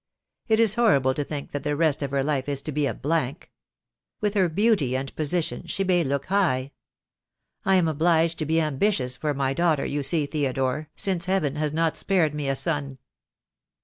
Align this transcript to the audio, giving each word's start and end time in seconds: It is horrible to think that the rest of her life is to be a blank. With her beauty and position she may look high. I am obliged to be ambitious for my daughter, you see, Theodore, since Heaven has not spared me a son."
It 0.47 0.59
is 0.59 0.73
horrible 0.73 1.13
to 1.13 1.23
think 1.23 1.51
that 1.51 1.63
the 1.63 1.75
rest 1.75 2.01
of 2.01 2.09
her 2.09 2.23
life 2.23 2.49
is 2.49 2.63
to 2.63 2.71
be 2.71 2.87
a 2.87 2.93
blank. 2.95 3.51
With 4.19 4.33
her 4.33 4.49
beauty 4.49 4.97
and 4.97 5.15
position 5.15 5.67
she 5.67 5.83
may 5.83 6.03
look 6.03 6.25
high. 6.25 6.71
I 7.65 7.75
am 7.75 7.87
obliged 7.87 8.39
to 8.39 8.47
be 8.47 8.59
ambitious 8.59 9.15
for 9.15 9.35
my 9.35 9.53
daughter, 9.53 9.85
you 9.85 10.01
see, 10.01 10.25
Theodore, 10.25 10.89
since 10.95 11.25
Heaven 11.25 11.55
has 11.57 11.71
not 11.71 11.97
spared 11.97 12.33
me 12.33 12.49
a 12.49 12.55
son." 12.55 12.97